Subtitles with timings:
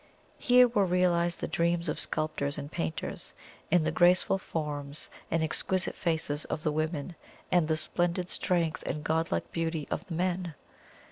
[0.39, 3.35] Here were realized the dreams of sculptors and painters,
[3.69, 7.15] in the graceful forms and exquisite faces of the women,
[7.51, 10.55] and the splendid strength and godlike beauty of the men.